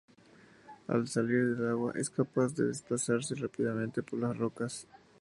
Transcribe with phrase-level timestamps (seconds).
[0.95, 4.87] Al salir del agua, es capaz de desplazarse rápidamente por las rocas.